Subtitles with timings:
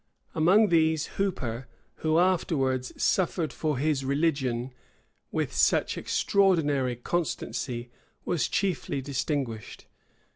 [0.33, 1.67] Among these, Hooper,
[1.97, 4.73] who afterwards suffered for his religion
[5.31, 7.91] with such extraordinary constancy,
[8.25, 9.85] was chiefly distinguished.